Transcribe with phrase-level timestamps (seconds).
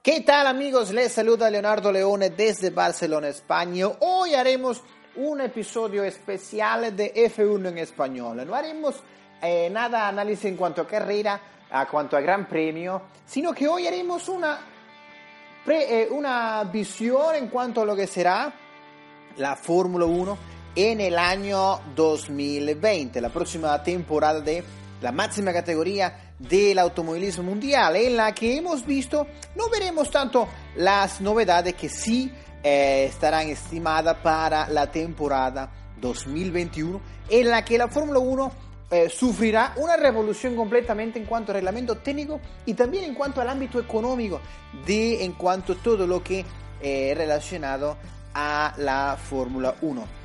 [0.00, 0.92] ¿Qué tal amigos?
[0.92, 3.88] Les saluda Leonardo Leone desde Barcelona, España.
[3.98, 4.80] Hoy haremos
[5.16, 8.46] un episodio especial de F1 en español.
[8.46, 8.94] No haremos
[9.42, 13.88] eh, nada análisis en cuanto a carrera, a cuanto a Gran Premio, sino que hoy
[13.88, 14.60] haremos una,
[15.64, 18.52] pre, eh, una visión en cuanto a lo que será
[19.36, 20.38] la Fórmula 1
[20.76, 24.62] en el año 2020, la próxima temporada de
[25.00, 31.20] la máxima categoría del automovilismo mundial, en la que hemos visto, no veremos tanto las
[31.20, 32.32] novedades que sí
[32.62, 38.52] eh, estarán estimadas para la temporada 2021, en la que la Fórmula 1
[38.90, 43.48] eh, sufrirá una revolución completamente en cuanto al reglamento técnico y también en cuanto al
[43.48, 44.40] ámbito económico,
[44.86, 46.44] de en cuanto a todo lo que
[46.80, 47.96] es relacionado
[48.34, 50.17] a la Fórmula 1.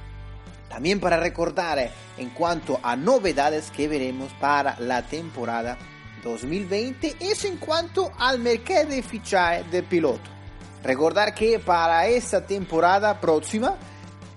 [0.73, 5.77] También para recordar eh, en cuanto a novedades que veremos para la temporada
[6.23, 10.31] 2020 es en cuanto al mercado de fichaje de piloto.
[10.83, 13.75] Recordar que para esta temporada próxima,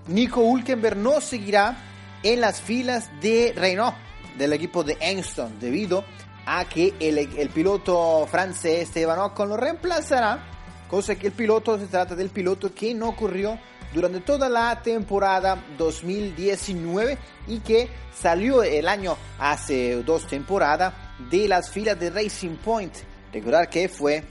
[0.09, 1.79] Nico Hulkenberg no seguirá
[2.23, 3.97] en las filas de Renault,
[4.37, 6.05] del equipo de Engston, debido
[6.45, 10.45] a que el, piloto francés Esteban Ocon lo reemplazará,
[10.87, 13.59] cosa que el piloto se trata del piloto que no ocurrió
[13.93, 20.95] durante toda la temporada 2019 y que salió el año hace dos temporadas
[21.31, 22.95] de las filas de Racing Point.
[23.33, 24.23] Recordar que fue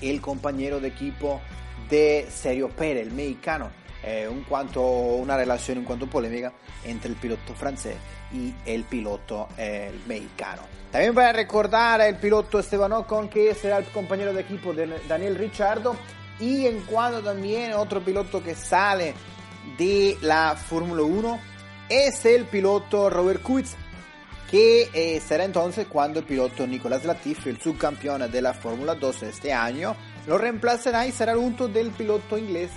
[0.00, 1.40] el compañero de equipo
[1.88, 3.70] de Sergio Pérez, el mexicano,
[4.02, 6.52] eh, un cuanto, una relación un cuanto polémica
[6.84, 7.96] entre el piloto francés
[8.32, 10.62] y el piloto eh, mexicano.
[10.90, 14.86] También voy a recordar el piloto Esteban Ocon, que será el compañero de equipo de
[15.08, 15.96] Daniel Ricciardo,
[16.40, 19.14] y en cuanto también otro piloto que sale
[19.78, 21.40] de la Fórmula 1
[21.88, 23.70] es el piloto Robert Kubica,
[24.50, 29.22] que eh, será entonces cuando el piloto Nicolás Latifi, el subcampeón de la Fórmula 2
[29.24, 32.70] este año, lo reemplazará y será junto del piloto inglés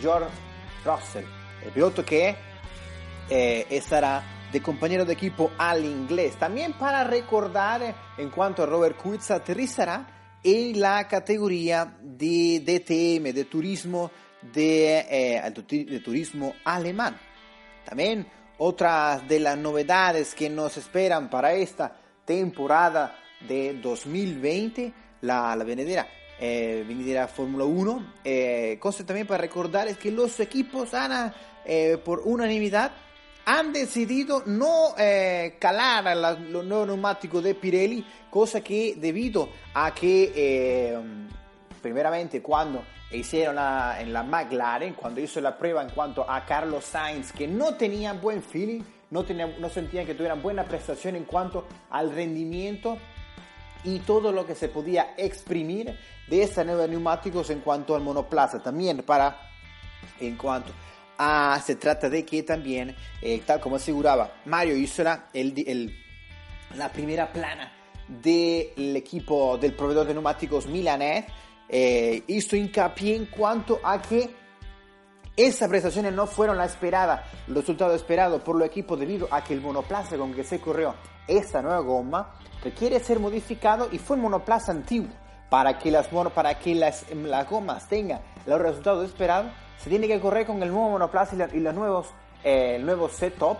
[0.00, 0.28] George
[0.84, 1.24] Russell,
[1.64, 2.36] el piloto que
[3.30, 4.22] eh, estará
[4.52, 6.36] de compañero de equipo al inglés.
[6.36, 10.06] También para recordar en cuanto a Robert Kubica aterrizará
[10.42, 14.10] en la categoría de DTM, de turismo,
[14.52, 17.18] de, eh, de turismo alemán.
[17.84, 18.26] También
[18.58, 23.16] otras de las novedades que nos esperan para esta temporada
[23.46, 26.06] de 2020, la, la venidera,
[26.40, 28.14] eh, venidera Fórmula 1.
[28.24, 31.32] Eh, cosa también para recordar es que los equipos han,
[32.04, 32.92] por unanimidad,
[33.48, 40.30] han decidido no eh, calar los nuevos neumáticos de Pirelli, cosa que debido a que,
[40.36, 40.98] eh,
[41.80, 46.84] primeramente, cuando hicieron la, en la McLaren, cuando hizo la prueba en cuanto a Carlos
[46.84, 51.24] Sainz, que no tenían buen feeling, no, tenían, no sentían que tuvieran buena prestación en
[51.24, 52.98] cuanto al rendimiento
[53.82, 55.98] y todo lo que se podía exprimir
[56.28, 58.62] de estos nuevos neumáticos en cuanto al monoplaza.
[58.62, 59.40] También para,
[60.20, 60.70] en cuanto
[61.20, 65.92] Ah, se trata de que también, eh, tal como aseguraba Mario Isola, el, el,
[66.76, 67.72] la primera plana
[68.06, 71.24] del equipo del proveedor de neumáticos milanés
[71.68, 74.30] eh, hizo hincapié en cuanto a que
[75.36, 79.54] esas prestaciones no fueron la esperada, el resultado esperado por los equipos debido a que
[79.54, 80.94] el monoplaza con que se corrió
[81.26, 85.10] esta nueva goma requiere ser modificado y fue un monoplaza antiguo
[85.50, 90.20] para que las, para que las, las gomas tengan los resultados esperados se tiene que
[90.20, 92.08] correr con el nuevo monoplaza y, los nuevos,
[92.44, 93.58] eh, el nuevo setup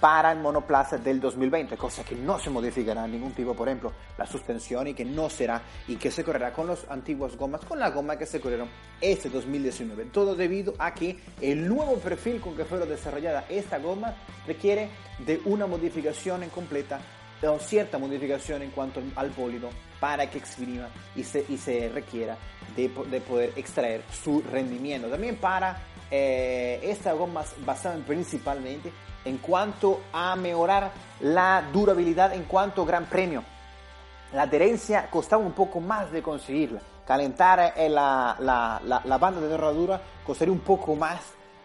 [0.00, 3.92] para el monoplaza del 2020, cosa que no se modificará en ningún tipo, por ejemplo,
[4.16, 7.78] la suspensión y que no será y que se correrá con los antiguos gomas, con
[7.78, 8.68] la goma que se corrieron
[9.00, 10.06] este 2019.
[10.06, 14.14] Todo debido a que el nuevo perfil con que fueron desarrollada esta goma
[14.46, 14.88] requiere
[15.18, 16.98] de una modificación completa,
[17.40, 22.36] de cierta modificación en cuanto al bólido para que exprima y se, y se requiera
[22.76, 25.08] de, de, poder extraer su rendimiento.
[25.08, 28.92] También para eh, estas gomas basadas principalmente
[29.24, 33.44] en cuanto a mejorar la durabilidad en cuanto a gran premio.
[34.32, 36.80] La adherencia costaba un poco más de conseguirla.
[37.06, 41.20] Calentar eh, la, la, la, la banda de herradura costaría un poco más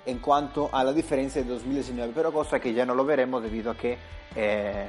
[0.06, 3.72] en cuanto a la diferencia de 2019, pero cosa que ya no lo veremos debido
[3.72, 3.98] a que
[4.36, 4.88] eh,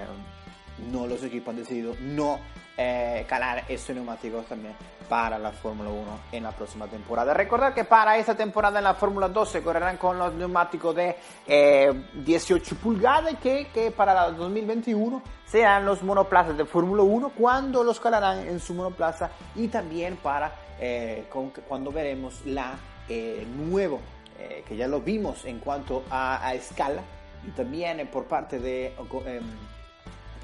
[0.90, 2.38] no los equipos han decidido no
[2.76, 4.74] eh, calar estos neumáticos también
[5.08, 6.02] para la Fórmula 1
[6.32, 7.32] en la próxima temporada.
[7.32, 11.16] Recordar que para esta temporada en la Fórmula 2 se correrán con los neumáticos de
[11.46, 17.84] eh, 18 pulgadas que, que para la 2021 serán los monoplazas de Fórmula 1 cuando
[17.84, 22.74] los calarán en su monoplaza y también para eh, con, cuando veremos la
[23.08, 24.00] eh, nuevo
[24.38, 27.02] eh, que ya lo vimos en cuanto a, a escala
[27.46, 28.92] y también por parte de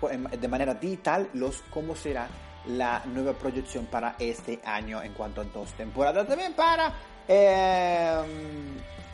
[0.08, 2.28] de manera digital los cómo será
[2.66, 6.26] la nueva proyección para este año en cuanto a dos temporadas.
[6.26, 6.92] También para...
[7.28, 8.20] Eh,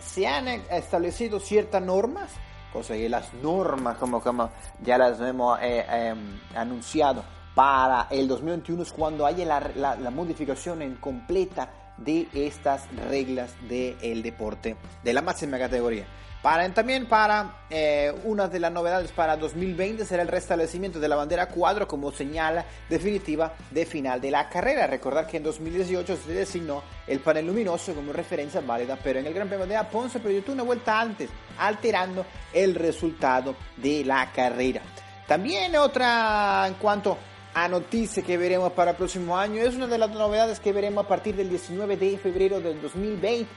[0.08, 2.30] se han establecido ciertas normas,
[2.72, 4.50] cosa que las normas, como, como
[4.82, 7.22] ya las hemos eh, em, anunciado,
[7.54, 14.22] para el 2021 es cuando haya la, la, modificación en completa de estas reglas del
[14.22, 16.06] deporte de la máxima categoría.
[16.42, 21.16] Para, también para eh, una de las novedades para 2020 será el restablecimiento de la
[21.16, 24.86] bandera cuadro como señal definitiva de final de la carrera.
[24.86, 29.34] Recordar que en 2018 se designó el panel luminoso como referencia válida, pero en el
[29.34, 34.82] Gran Premio de Japón se proyectó una vuelta antes, alterando el resultado de la carrera.
[35.26, 37.18] También otra en cuanto
[37.52, 41.04] a noticia que veremos para el próximo año es una de las novedades que veremos
[41.04, 43.48] a partir del 19 de febrero del 2020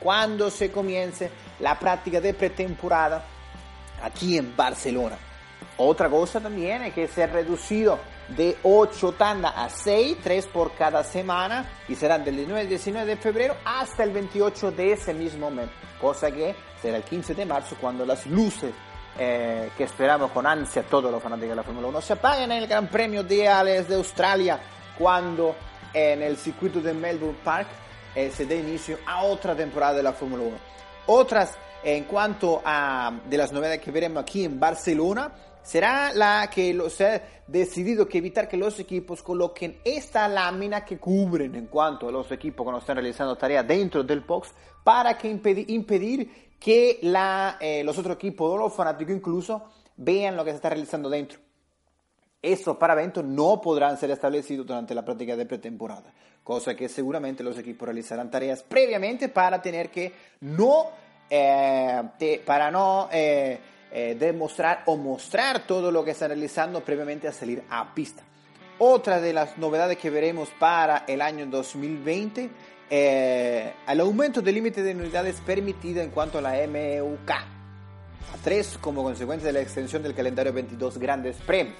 [0.00, 3.24] cuando se comience la práctica de pretemporada
[4.02, 5.16] aquí en Barcelona.
[5.78, 7.98] Otra cosa también es que se ha reducido
[8.28, 13.06] de 8 tandas a 6, 3 por cada semana, y serán del 19 al 19
[13.06, 15.68] de febrero hasta el 28 de ese mismo mes,
[16.00, 18.72] cosa que será el 15 de marzo cuando las luces
[19.18, 22.58] eh, que esperamos con ansia todos los fanáticos de la Fórmula 1 se apaguen en
[22.58, 24.60] el Gran Premio de Ales de Australia,
[24.98, 25.56] cuando
[25.94, 27.68] en el circuito de Melbourne Park
[28.16, 30.56] eh, se dé inicio a otra temporada de la Fórmula 1.
[31.08, 31.54] Otras,
[31.84, 35.30] en cuanto a de las novedades que veremos aquí en Barcelona,
[35.62, 40.98] será la que se ha decidido que evitar que los equipos coloquen esta lámina que
[40.98, 44.50] cubren en cuanto a los equipos cuando están realizando tareas dentro del box
[44.82, 49.64] para que impedir, que la, eh, los otros equipos o los fanáticos incluso
[49.98, 51.38] vean lo que se está realizando dentro.
[52.40, 56.12] Estos paraventos no podrán ser establecidos durante la práctica de pretemporada
[56.46, 60.12] cosa que seguramente los equipos realizarán tareas previamente para tener que
[60.42, 60.92] no,
[61.28, 63.58] eh, para no eh,
[63.90, 68.22] eh, demostrar o mostrar todo lo que están realizando previamente a salir a pista.
[68.78, 72.50] Otra de las novedades que veremos para el año 2020
[72.88, 77.44] el aumento del límite de unidades permitido en cuanto a la MEUK a
[78.44, 81.76] 3 como consecuencia de la extensión del calendario 22 grandes premios.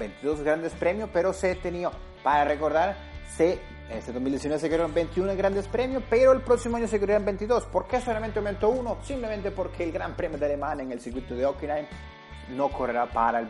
[0.00, 1.92] 22 grandes premios, pero se tenía,
[2.24, 2.96] para recordar,
[3.36, 3.60] se,
[3.90, 7.64] este 2019 se crearon 21 grandes premios, pero el próximo año se crearán 22.
[7.66, 8.98] ¿Por qué solamente aumentó uno?
[9.02, 11.86] Simplemente porque el Gran Premio de Alemania en el circuito de Hockenheim
[12.56, 13.46] no correrá para el,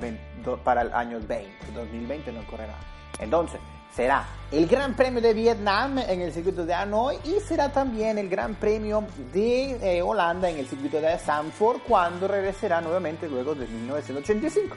[0.65, 2.75] para el año 20, 2020 no correrá.
[3.21, 3.61] Entonces,
[3.95, 8.29] será el Gran Premio de Vietnam en el circuito de Hanoi y será también el
[8.29, 13.67] Gran Premio de eh, Holanda en el circuito de Sanford cuando regresará nuevamente luego de
[13.67, 14.77] 1985.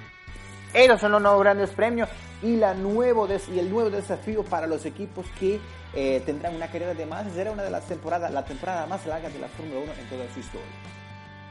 [0.74, 2.08] Esos son los nuevos grandes premios
[2.42, 5.60] y, la nuevo y el nuevo desafío para los equipos que
[5.94, 7.32] eh, tendrán una carrera de más.
[7.34, 10.34] Será una de las temporadas, la temporada más larga de la Fórmula 1 en toda
[10.34, 10.68] su historia.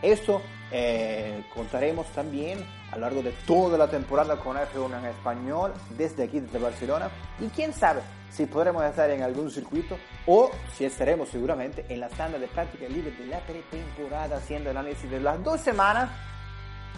[0.00, 0.40] Esto
[0.72, 6.24] eh, contaremos también a lo largo de toda la temporada con F1 en español, desde
[6.24, 7.10] aquí, desde Barcelona.
[7.40, 8.00] Y quién sabe
[8.30, 12.88] si podremos estar en algún circuito o si estaremos seguramente en la tanda de práctica
[12.88, 16.08] libre de la pretemporada haciendo análisis de las dos semanas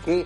[0.04, 0.24] que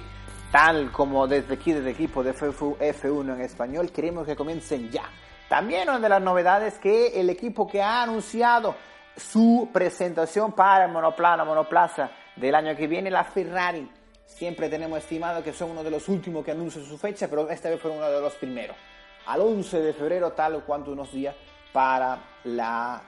[0.50, 5.04] tal como desde aquí, desde equipo de F1 en español, queremos que comiencen ya.
[5.48, 8.74] También una de las novedades que el equipo que ha anunciado
[9.16, 13.90] su presentación para el monoplano, monoplaza del año que viene, la Ferrari.
[14.26, 17.70] Siempre tenemos estimado que son uno de los últimos que anuncian su fecha, pero esta
[17.70, 18.76] vez fueron uno de los primeros.
[19.26, 21.34] Al 11 de febrero, tal o cuanto unos días
[21.72, 23.02] para, la,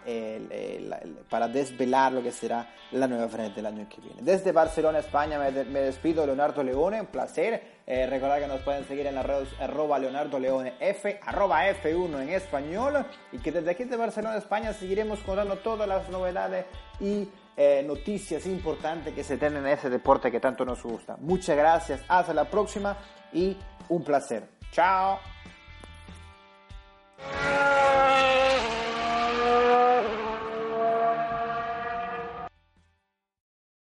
[1.31, 4.21] para desvelar lo que será la nueva frente del año que viene.
[4.23, 7.79] Desde Barcelona, España, me, despido, Leonardo Leone, un placer.
[7.87, 12.21] Eh, recordar que nos pueden seguir en las redes arroba Leonardo Leone F, arroba F1
[12.21, 16.67] en español, y que desde aquí de Barcelona, España, seguiremos contando todas las novedades
[17.01, 21.17] y eh, noticias importantes que se tienen en ese deporte que tanto nos gusta.
[21.19, 22.97] Muchas gracias, hasta la próxima
[23.33, 23.57] y
[23.89, 24.49] un placer.
[24.71, 25.19] Chao.